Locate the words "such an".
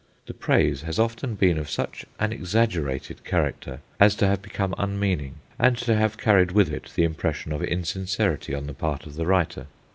1.69-2.33